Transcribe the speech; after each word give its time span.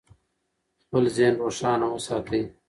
خپل 0.83 1.03
ذهن 1.17 1.33
روښانه 1.43 1.85
وساتئ. 1.89 2.41